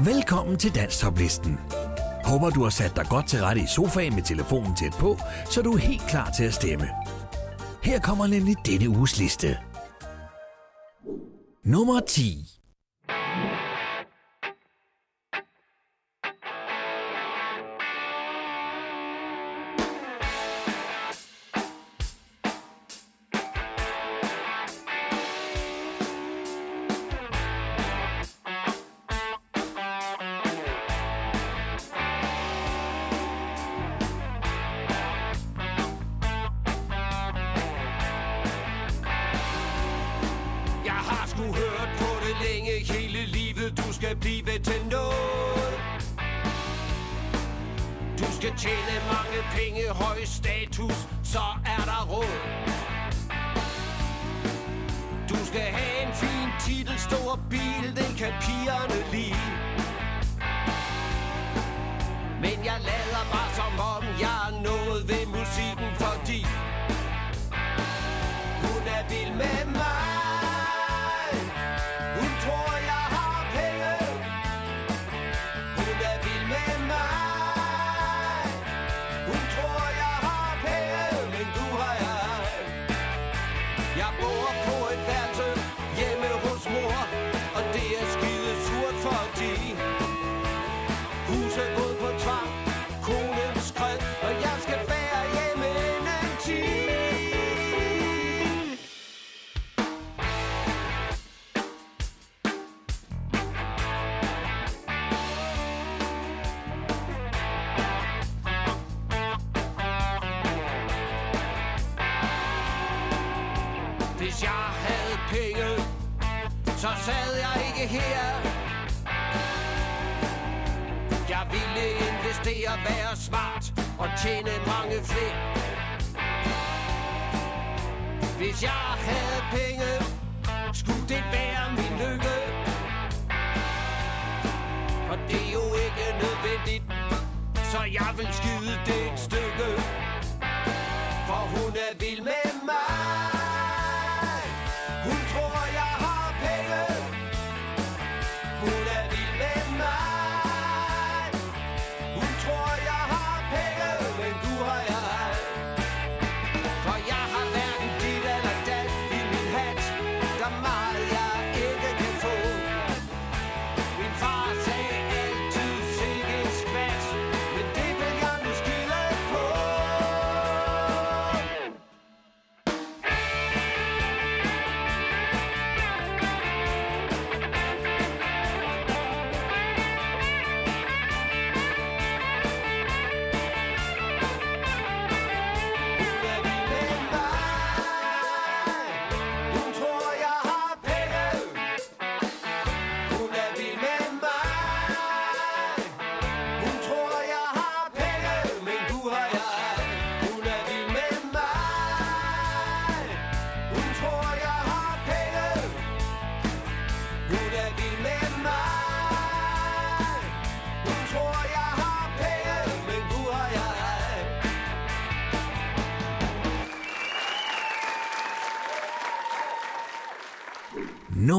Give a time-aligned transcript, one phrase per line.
[0.00, 1.58] Velkommen til Danstoplisten.
[2.24, 5.18] Håber du har sat dig godt til rette i sofaen med telefonen tæt på,
[5.50, 6.88] så du er helt klar til at stemme.
[7.82, 9.58] Her kommer nemlig denne uges liste.
[11.64, 12.48] Nummer 10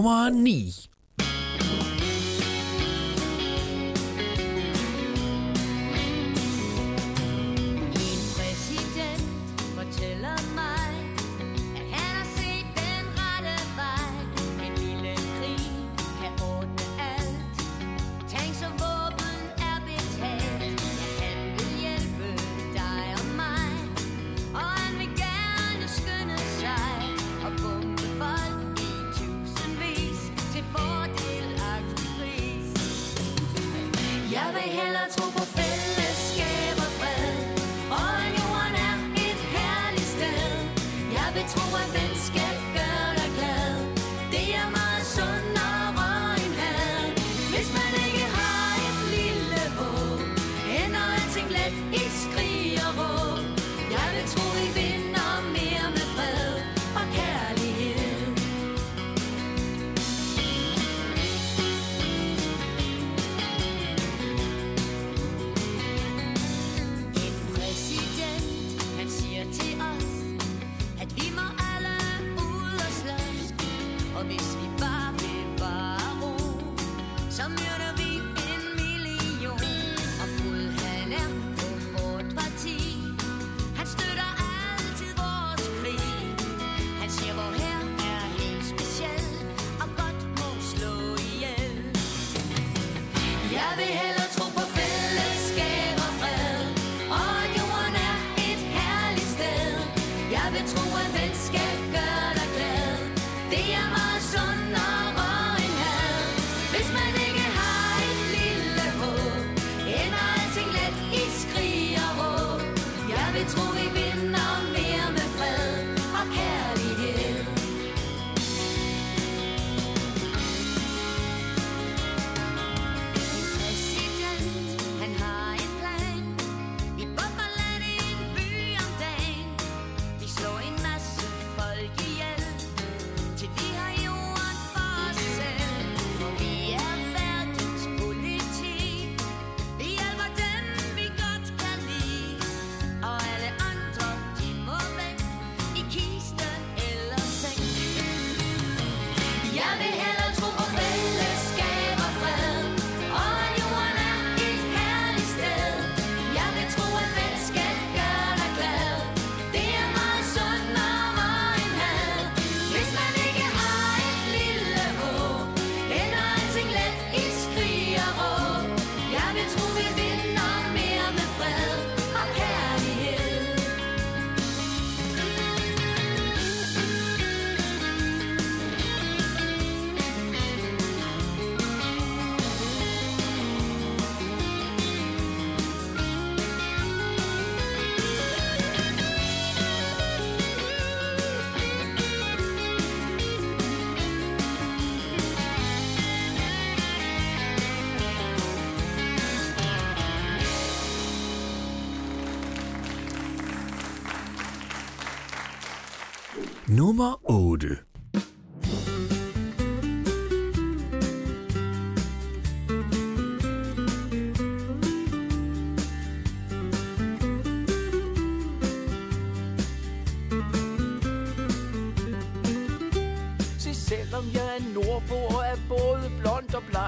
[0.04, 0.83] 我呢？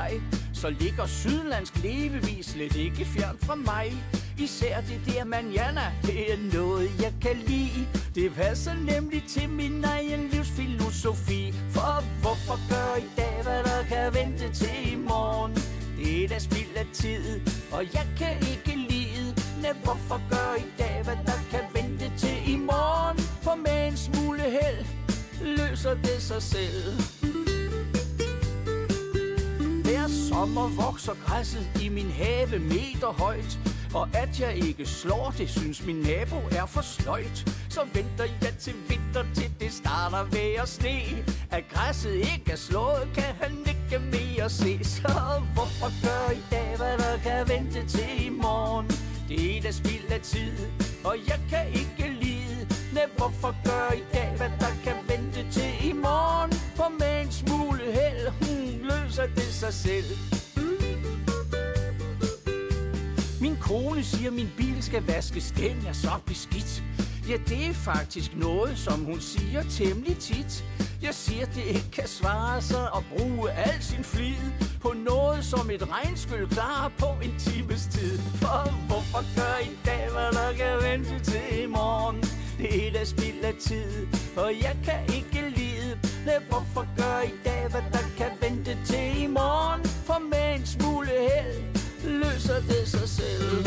[0.09, 3.93] Blond så ligger sydlandsk levevis slet ikke fjern fra mig.
[4.37, 7.87] Især det der manjana, det er noget, jeg kan lide.
[8.15, 11.53] Det passer nemlig til min egen livsfilosofi.
[11.69, 15.53] For hvorfor gør i dag, hvad der kan vente til i morgen?
[15.97, 17.41] Det er da spild af tid,
[17.71, 19.35] og jeg kan ikke lide.
[19.61, 23.17] Men hvorfor gør i dag, hvad der kan vente til i morgen?
[23.41, 24.85] For med en smule held
[25.41, 27.14] løser det sig selv.
[29.85, 33.59] Hver sommer vokser græsset i min have meter højt.
[33.93, 37.37] Og at jeg ikke slår det, synes min nabo er for sløjt.
[37.69, 40.99] Så venter jeg til vinter, til det starter ved at sne.
[41.51, 44.83] At græsset ikke er slået, kan han ikke mere se.
[44.83, 48.87] Så hvorfor gør i dag, hvad der kan vente til i morgen?
[49.29, 50.57] Det er da spild af tid,
[51.03, 52.67] og jeg kan ikke lide.
[52.93, 56.51] Men hvorfor gør i dag, hvad der kan vente til i morgen?
[56.75, 58.44] For med en smule held,
[59.15, 60.17] løser det sig selv.
[60.57, 60.63] Mm.
[63.41, 66.83] Min kone siger, min bil skal vaskes, den er så beskidt.
[67.29, 70.65] Ja, det er faktisk noget, som hun siger temmelig tit.
[71.01, 75.69] Jeg siger, det ikke kan svare sig at bruge al sin flid på noget, som
[75.69, 78.19] et regnskyld klarer på en times tid.
[78.19, 82.23] For hvorfor gør i dag, hvad der kan vente til i morgen?
[82.57, 84.07] Det er da spild af tid,
[84.37, 85.24] og jeg kan ikke
[86.25, 86.41] lide.
[86.49, 89.83] Hvorfor gør i dag, hvad der kan vente til i morgen?
[90.07, 91.61] For med en smule held
[92.03, 93.65] løser det sig selv.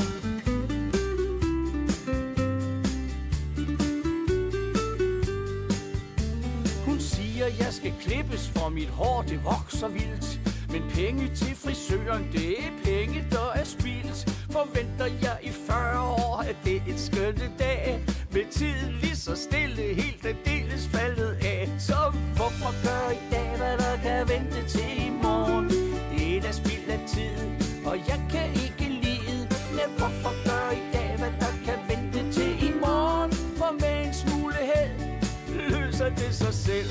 [6.86, 10.40] Hun siger, jeg skal klippes, for mit hår det vokser vildt.
[10.72, 14.18] Men penge til frisøren, det er penge, der er spildt.
[14.50, 18.04] Forventer jeg i 40 år, at det er en skønne dag.
[18.32, 21.68] Med tiden lige så stille, helt aldeles faldet af.
[21.78, 22.00] Så
[22.36, 25.68] hvorfor gør i dag, hvad der kan vente til i morgen?
[26.10, 27.38] Det er da spild af tid,
[27.86, 29.38] og jeg kan ikke lide.
[29.76, 33.32] Nej, hvorfor gør i dag, hvad der kan vente til i morgen?
[33.58, 34.94] For med en smule held
[35.70, 36.90] løser det sig selv.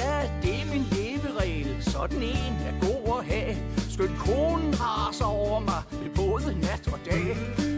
[0.00, 3.56] Ja, det er min leveregel, sådan en er god at have.
[3.90, 7.36] Skønt konen raser over mig ved både nat og dag.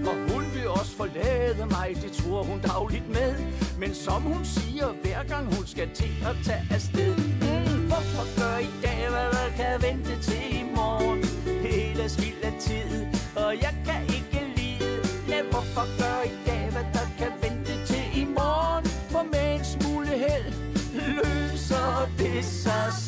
[0.09, 0.38] Og hun
[0.69, 3.35] vil også forlade mig, det tror hun dagligt med.
[3.79, 7.17] Men som hun siger, hver gang hun skal til at tage afsted.
[7.17, 11.21] Mm, hvorfor gør i dag, hvad der kan vente til i morgen?
[11.69, 13.07] Hele spild af tid,
[13.37, 14.91] og jeg kan ikke lide.
[15.29, 18.85] Ja, hvorfor gør i dag, hvad der kan vente til i morgen?
[19.13, 20.49] For med en smule held
[20.93, 23.08] løser det sig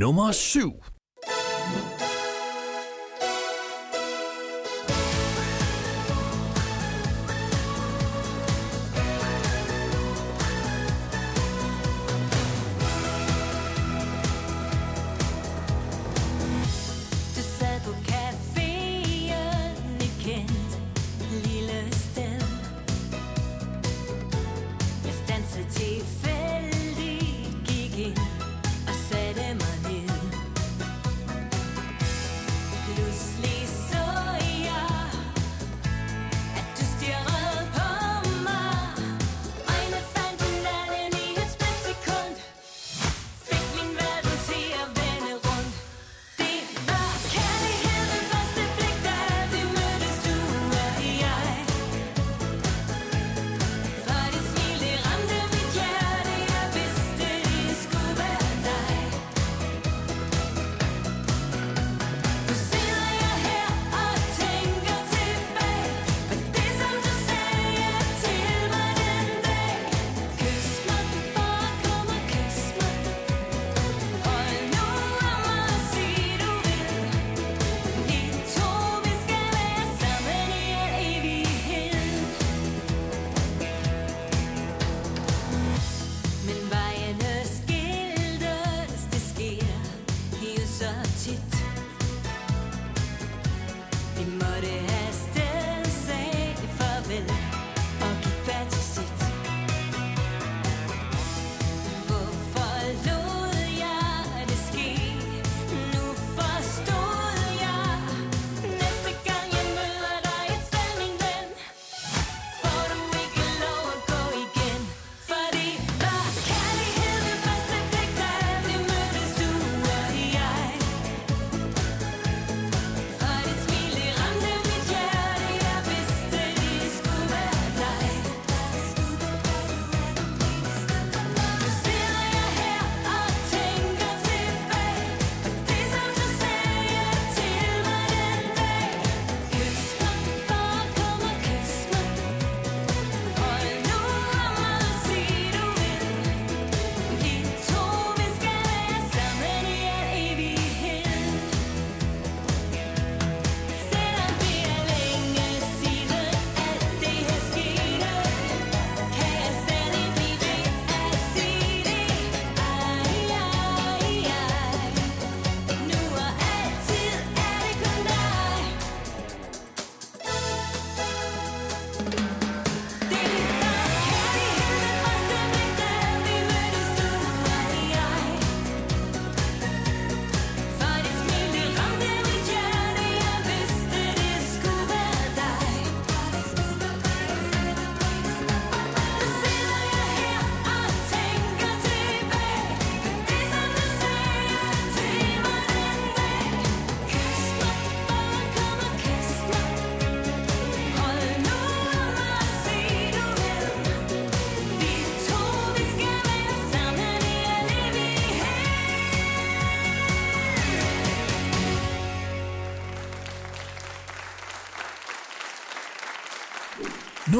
[0.00, 0.89] Nummer 7.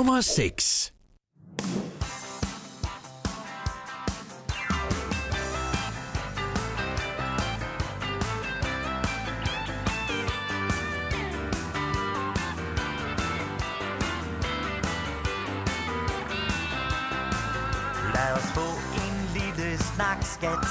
[0.00, 0.92] Nummer 6.
[18.14, 20.66] Lad os få en lille snak, skat,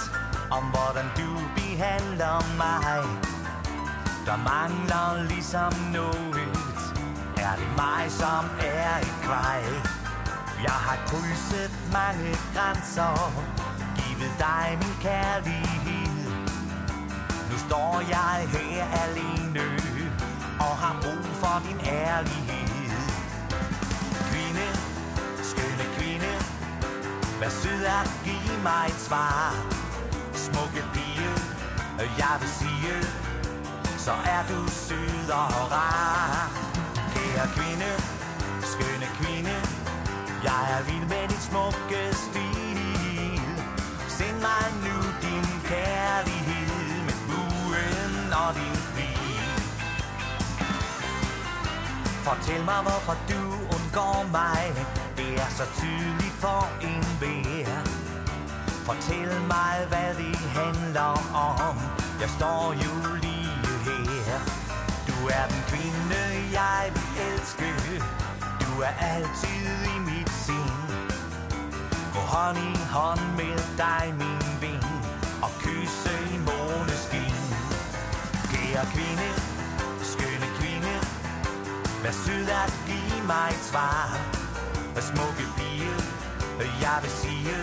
[0.51, 3.03] om hvordan du behandler mig.
[4.25, 6.28] Der mangler ligesom noget.
[7.79, 9.63] Mig, som er et kvej?
[10.67, 13.13] Jeg har krydset mange grænser,
[13.97, 16.31] givet dig min kærlighed.
[17.49, 19.65] Nu står jeg her alene,
[20.59, 23.01] og har brug for din ærlighed.
[24.29, 24.67] Kvinde,
[25.49, 26.31] skønne kvinde,
[27.39, 29.55] Vær sød at give mig et svar
[30.33, 31.31] Smukke pige,
[32.17, 32.95] jeg vil sige
[33.97, 36.68] Så er du sød og rar
[37.43, 37.91] er kvinde,
[38.73, 39.55] skønne kvinde.
[40.47, 43.41] Jeg er vild med dit smukke stil.
[44.17, 46.69] Send mig nu din kærlighed
[47.07, 49.47] Med buen og din bil
[52.27, 53.41] Fortæl mig, hvorfor du
[53.75, 54.61] undgår mig.
[55.17, 57.75] Det er så tydeligt for en vær
[58.87, 61.11] Fortæl mig, hvad det handler
[61.67, 61.77] om.
[62.21, 63.18] Jeg står jo
[65.39, 66.21] er den kvinde,
[66.59, 67.69] jeg vil elske.
[68.61, 70.79] Du er altid i mit sind.
[72.13, 74.83] Gå hånd i hånd med dig, min ven
[75.45, 77.35] Og kysse i måneskin.
[78.51, 79.29] Kære kvinde,
[80.11, 80.93] skønne kvinde
[82.03, 84.07] Vær sød at give mig et svar.
[84.93, 85.93] Hvad smukke pige
[86.81, 87.57] Jeg vil sige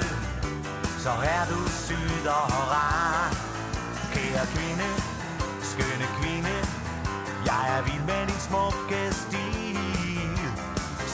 [0.99, 3.30] Så er du sød og rar.
[4.12, 4.88] Kære kvinde
[5.62, 6.36] Skønne kvinde
[7.73, 9.78] er vild med din smukke stil?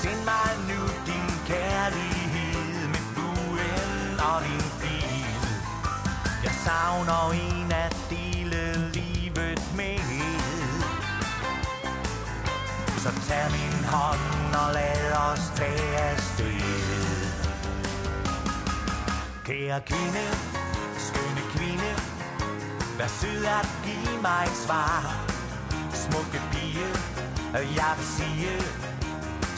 [0.00, 5.37] Send mig nu din kærlighed Med buen og din bil.
[6.44, 9.99] Jeg savner en at dele livet med.
[13.02, 16.62] Så tag min hånd og lad os tage afsted.
[19.44, 20.26] Kære kvinde,
[20.99, 21.90] skønne kvinde
[22.99, 25.32] Vær sød at give mig et svar.
[26.06, 26.88] Smukke pige,
[27.56, 28.52] øh, jeg vil sige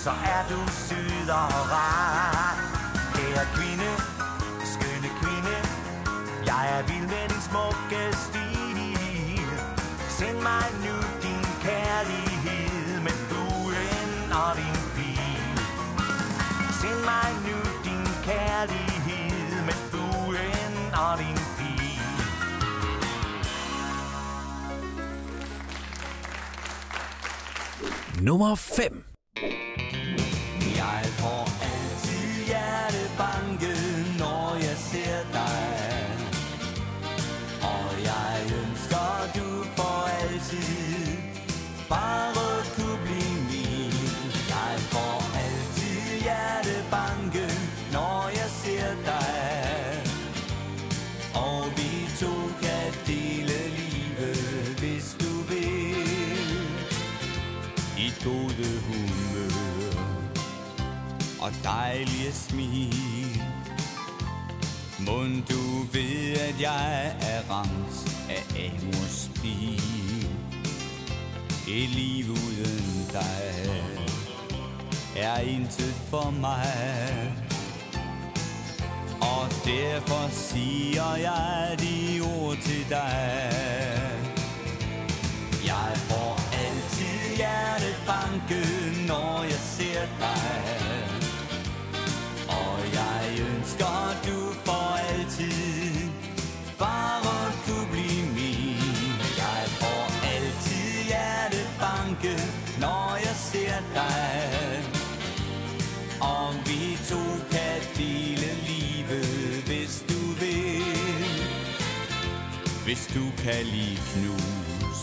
[0.04, 2.54] Så er du syd og rar.
[3.14, 3.90] Kære kvinde,
[4.72, 5.56] skønne kvinde
[6.46, 9.48] Jeg er vild med din smukke stil.
[10.18, 10.93] Send mig nu
[28.25, 29.13] Nummer 5.
[61.62, 63.43] dejlige smil.
[64.99, 70.28] Mund du ved, at jeg er ramt af Amors pil.
[71.69, 73.84] Et liv uden dig
[75.17, 77.34] er intet for mig.
[79.21, 83.50] Og derfor siger jeg de ord til dig.
[85.67, 88.60] Jeg får altid hjertebanke,
[89.06, 90.63] når jeg ser dig
[93.75, 96.10] elsker du for altid
[96.78, 98.76] bare du blive min.
[99.37, 102.34] Jeg får altid hjertebanke,
[102.80, 104.82] når jeg ser dig.
[106.21, 110.82] Om vi to kan dele livet, hvis du vil.
[112.84, 115.00] Hvis du kan lide knus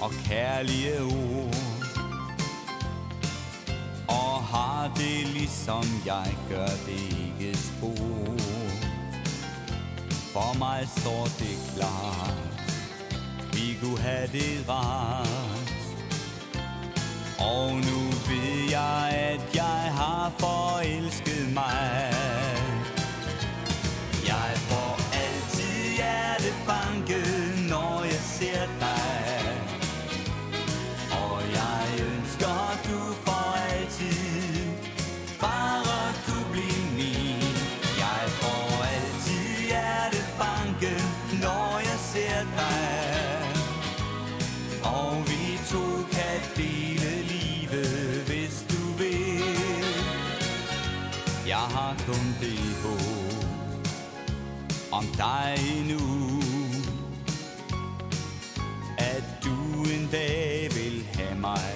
[0.00, 1.54] og kærlige ord.
[4.08, 7.25] Og har det ligesom jeg gør det
[7.56, 8.36] et spor.
[10.32, 12.36] For mig står det klart.
[13.52, 15.72] Vi kunne have det rart.
[17.38, 22.12] Og nu ved jeg, at jeg har forelsket mig.
[24.32, 27.20] Jeg får altid hjertebanke,
[27.68, 28.95] når jeg ser dig.
[54.96, 56.00] om dig nu.
[58.98, 61.74] At du en dag vil have mig,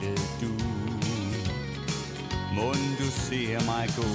[0.00, 0.52] lille du.
[2.54, 4.10] Mund du ser mig gå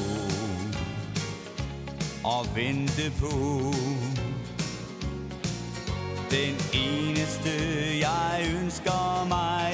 [2.23, 3.33] Og vente på
[6.31, 7.51] Den eneste
[7.99, 9.64] jeg ønsker mig.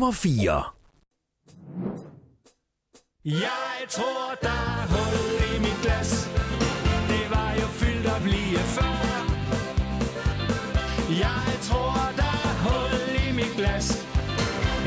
[0.00, 0.62] nummer 4.
[3.24, 6.10] Jeg tror, der er hul i mit glas.
[7.08, 8.96] Det var jo fyldt op lige før.
[11.24, 12.94] Jeg tror, der er hul
[13.26, 13.88] i mit glas.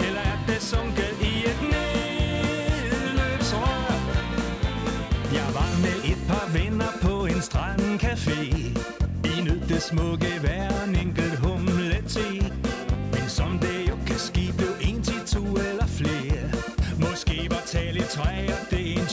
[0.06, 3.91] Eller er det sunket i et nedløbsrør?
[5.39, 8.39] Jeg var med et par venner på en strandcafé.
[9.34, 10.72] I nød det smukke vejr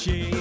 [0.00, 0.39] she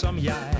[0.00, 0.56] som jeg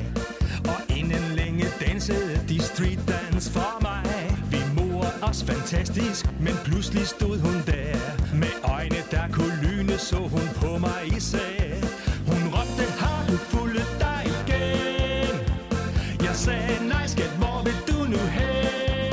[0.64, 7.06] Og inden længe dansede de street dance for mig Vi morede os fantastisk, men pludselig
[7.06, 7.98] stod hun der
[8.34, 11.82] Med øjne der kunne lyne, så hun på mig sag.
[12.28, 15.34] Hun råbte, har du fuldet dig igen?
[16.26, 19.12] Jeg sagde, nej skat, hvor vil du nu hen?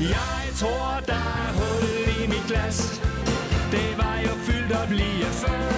[0.00, 2.78] Jeg tror, der er hul i mit glas
[3.72, 5.75] Det var jo fyldt op lige før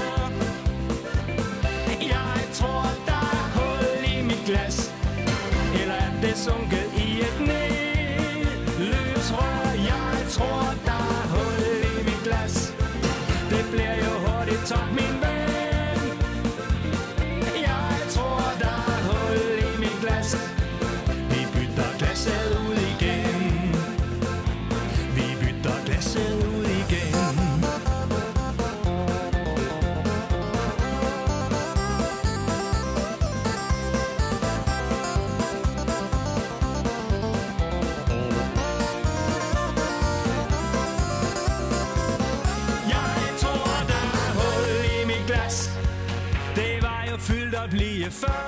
[6.49, 6.88] song gets
[47.59, 48.48] der blive før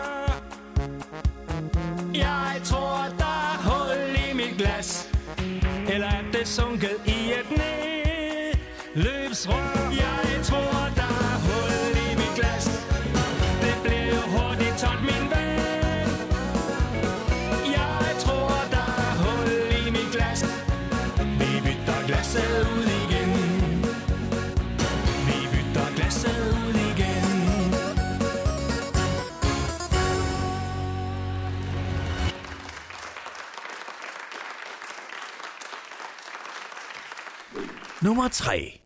[38.03, 38.81] Nummer 3.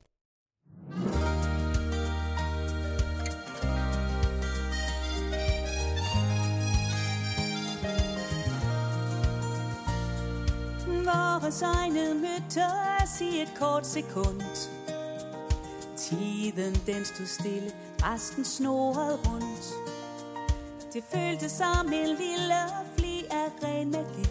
[11.45, 14.43] Vores egne mødtes i et kort sekund.
[15.97, 17.71] Tiden den stod stille,
[18.03, 19.75] resten snorede rundt.
[20.93, 22.61] Det føltes som en lille
[22.99, 24.29] fli af ren magi.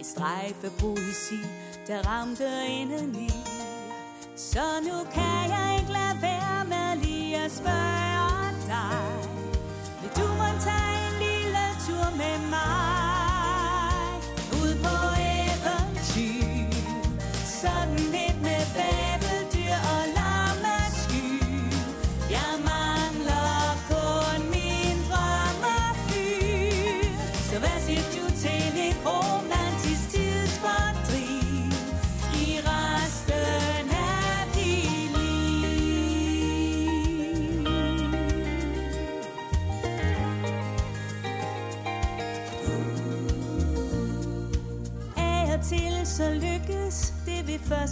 [0.00, 1.40] Et strejf af poesi
[1.88, 3.30] der ramte indeni.
[4.36, 8.98] Så nu kan jeg ikke lade være med lige at spørge dig.
[10.00, 13.07] Vil du må tage en lille tur med mig?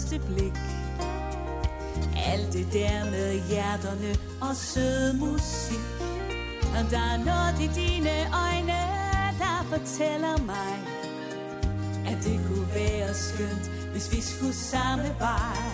[0.07, 0.53] første blik.
[2.31, 5.85] Alt det der med hjerterne og sød musik.
[6.77, 8.15] Og der er noget i dine
[8.45, 8.79] øjne,
[9.39, 10.73] der fortæller mig
[12.05, 15.66] At det kunne være skønt, hvis vi skulle samme vej.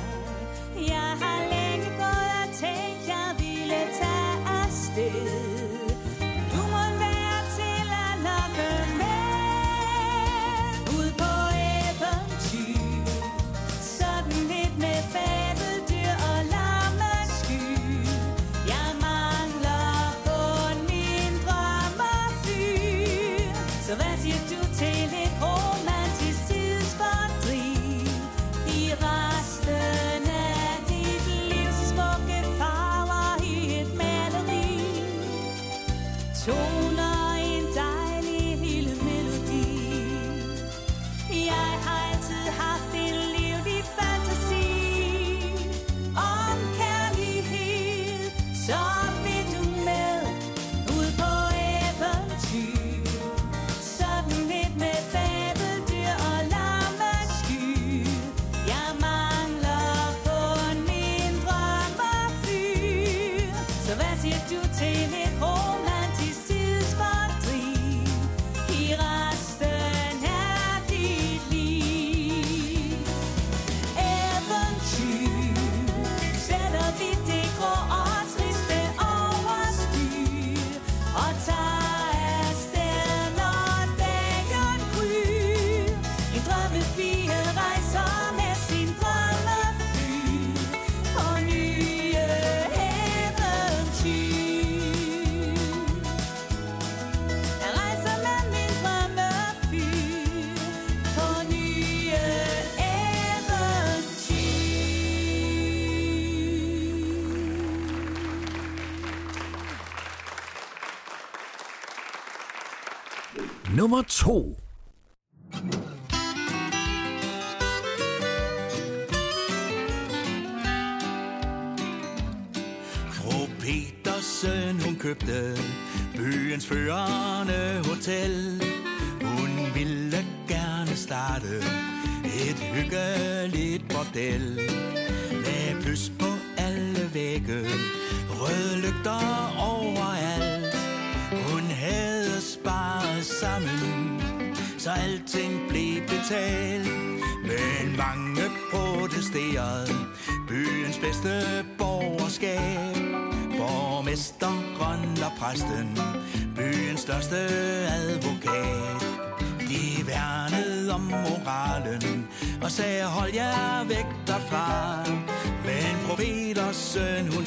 [113.83, 114.62] Nummer 2.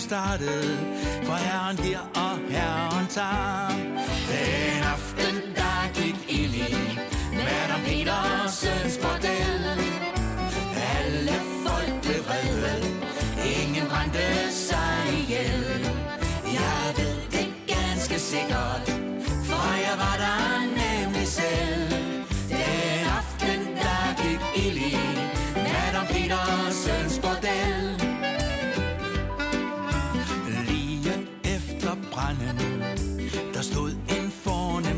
[0.06, 0.78] startet
[1.26, 3.68] For Herren giver og Herren tager.
[4.30, 6.98] Den aften der gik ild i
[7.46, 9.64] Madame Petersens bordel.
[10.96, 12.74] Alle folk blev vrede.
[13.60, 15.80] Ingen brændte sig ihjel.
[16.58, 18.65] Jeg ved det ganske sikkert.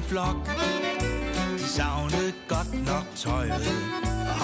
[0.08, 0.46] flok.
[1.58, 3.68] De savnede godt nok tøjet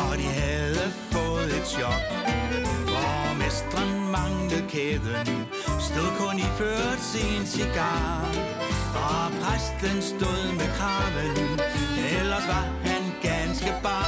[0.09, 2.03] Og de havde fået et chok.
[2.87, 5.47] Borgmesteren manglede kæden
[5.89, 8.29] Stod kun i ført sin cigar.
[9.07, 11.61] Og præsten stod med kraven
[12.19, 14.04] Ellers var han ganske bare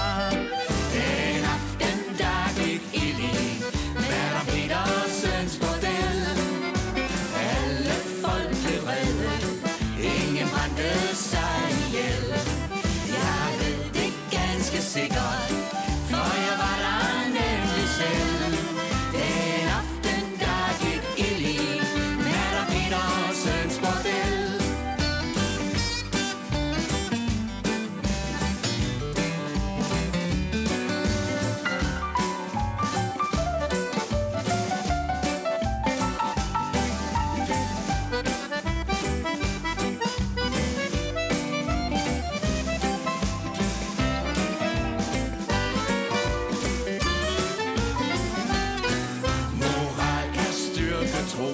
[14.96, 15.45] ganske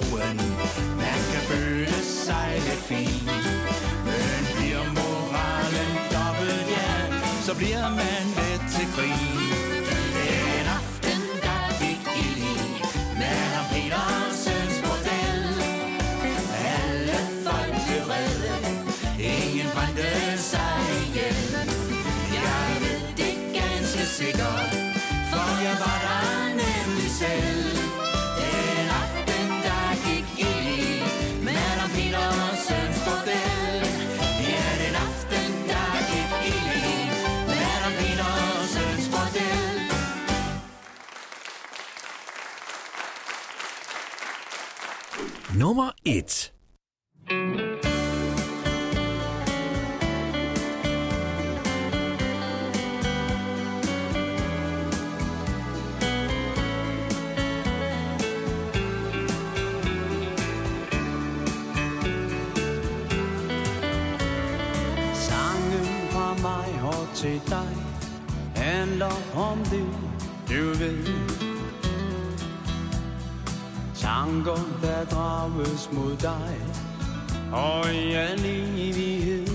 [0.03, 0.35] styrke
[0.97, 3.25] Man kan føle sig lidt fin
[4.05, 9.72] Men bliver moralen dobbelt, ja Så bliver man let til grin.
[45.73, 46.52] Nummer 1.
[74.33, 76.57] Tanker, der drages mod dig
[77.51, 78.39] og i al
[78.77, 79.47] evighed.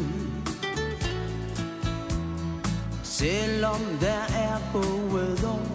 [3.02, 5.66] Selvom der er gået år,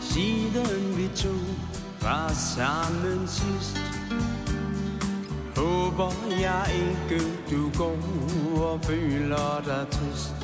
[0.00, 1.34] siden vi to
[2.00, 3.80] var sammen sidst,
[5.56, 7.98] Håber jeg ikke, du går
[8.62, 10.34] og føler dig trist.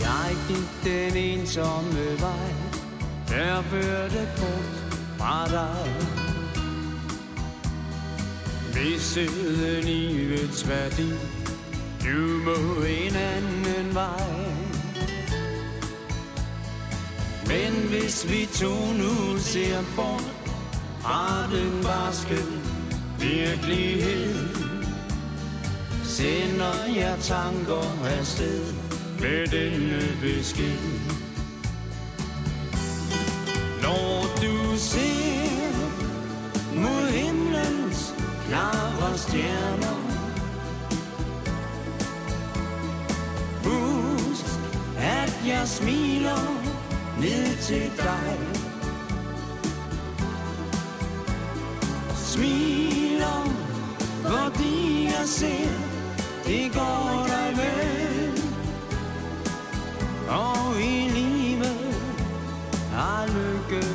[0.00, 2.63] Jeg gik den ensomme vej,
[3.34, 5.94] jeg førte bort fra dig.
[8.74, 11.10] Mistede livets værdi,
[12.04, 14.64] du må en anden vej.
[17.46, 20.32] Men hvis vi to nu ser bort
[21.00, 22.38] fra den barske
[23.18, 24.34] virkelighed
[26.04, 28.74] Sender jeg tanker afsted
[29.20, 31.23] med denne besked
[39.34, 39.98] klare stjerner
[43.64, 44.46] Husk,
[44.98, 46.62] at jeg smiler
[47.20, 48.38] ned til dig
[52.14, 53.44] smiler,
[54.22, 55.70] fordi jeg ser,
[56.46, 58.42] det går dig vel.
[60.28, 61.94] Og i livet
[62.92, 63.93] har lykke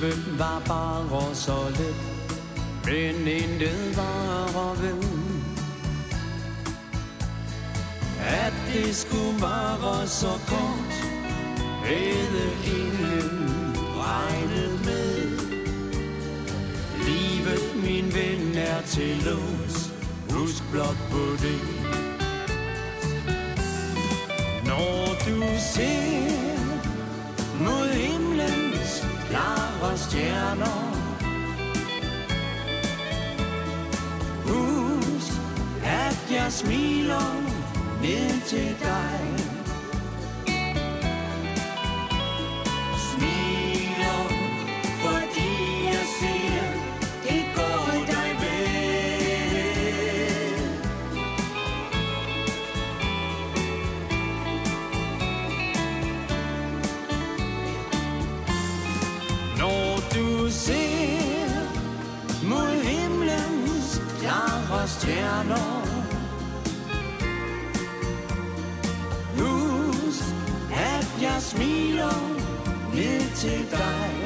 [0.00, 1.96] Livet var bare så let,
[2.84, 5.02] men intet var ved
[8.20, 10.92] At det skulle vare så kort
[11.84, 15.38] Havde ingen regnet med.
[17.06, 19.90] Livet, min ven, er til lås.
[20.30, 21.60] Husk blot på det.
[24.66, 25.42] Når du
[25.74, 26.46] ser
[27.60, 28.35] mod himlen
[29.96, 30.96] klare stjerner
[34.44, 35.32] Husk,
[35.84, 37.42] at jeg smiler
[38.02, 39.45] ned til dig.
[65.00, 65.82] Stjerner.
[69.38, 70.24] Husk,
[70.72, 72.18] at jeg smiler
[72.94, 74.25] ned til dig.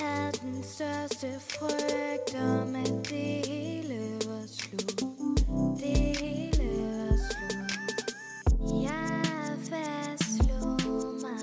[0.00, 5.00] Havde den største frygt om, at det hele var slut.
[5.80, 8.14] Det hele var slut.
[8.82, 9.22] Jeg
[9.70, 10.80] fastslog
[11.24, 11.40] mig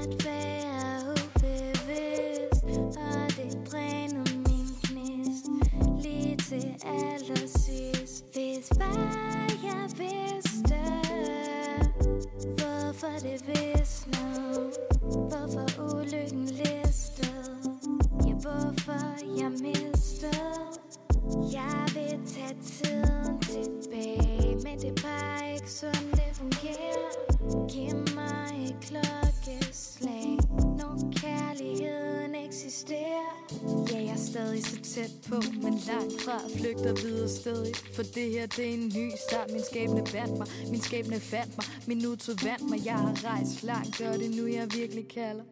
[0.00, 2.64] at være ubevidst,
[2.96, 5.46] og det drænede min gnist
[6.02, 8.24] lige til allersidst.
[8.32, 10.80] Hvis bare jeg vidste,
[12.58, 13.59] hvorfor det visnede,
[36.60, 37.74] flygter videre stadig.
[37.94, 39.50] For det her, det er en ny start.
[39.52, 41.66] Min skæbne vandt mig, min skæbne fandt mig.
[41.86, 45.44] Min nutid vandt mig, jeg har rejst langt, og det nu, jeg virkelig kalder.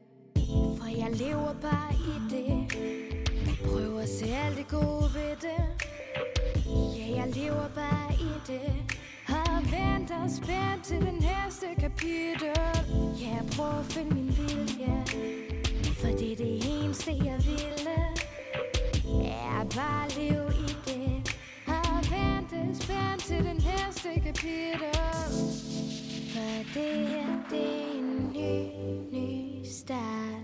[0.79, 2.53] For jeg lever bare i det.
[3.65, 5.61] Prøver at se alt det gode ved det.
[6.99, 8.73] Ja, jeg lever bare i det.
[9.25, 12.53] Har ventet spændt til det næste kapitel.
[13.21, 15.05] Ja, jeg prøver at finde min vilje.
[16.01, 17.97] For det er det eneste, jeg ville.
[19.25, 20.48] Ja, bare leve
[20.89, 21.37] det.
[21.67, 24.95] Har ventet spændt til den næste kapitel.
[26.33, 28.53] For det her, det er en ny,
[29.13, 30.38] ny start.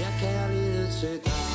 [0.00, 1.45] Jeg kan kærlighed til dig.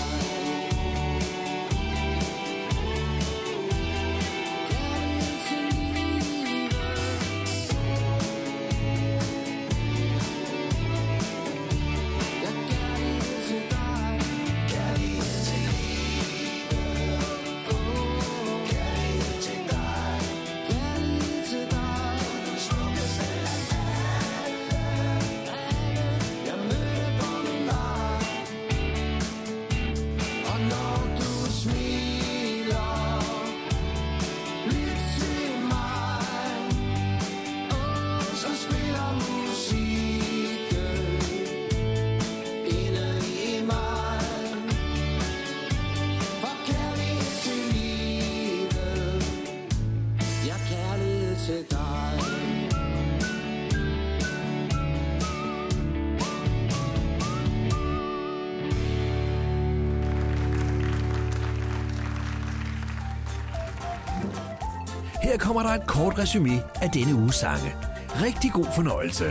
[65.52, 67.76] kommer der et kort resume af denne uges sange.
[68.22, 69.26] Rigtig god fornøjelse.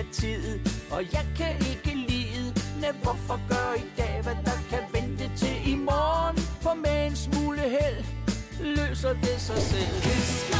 [0.00, 2.48] af tid Og jeg kan ikke lide.
[2.82, 6.36] Men hvorfor gør i dag, hvad der kan vente til i morgen?
[6.62, 8.04] For med en smule held
[8.60, 9.94] Løser det sig selv.
[10.02, 10.59] Kys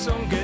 [0.00, 0.39] son good.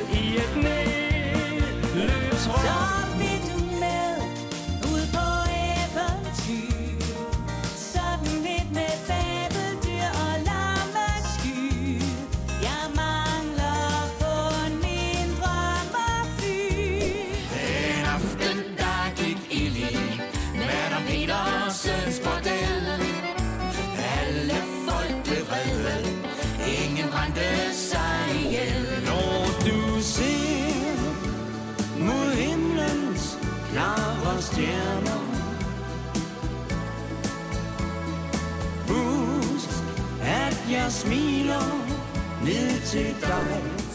[42.96, 43.85] easy time.